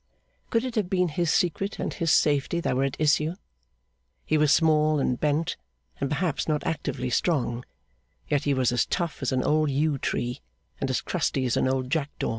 [0.49, 3.35] Could it have been his secret, and his safety, that were at issue?
[4.25, 5.57] He was small and bent,
[5.99, 7.63] and perhaps not actively strong;
[8.27, 10.39] yet he was as tough as an old yew tree,
[10.79, 12.29] and as crusty as an old jackdaw.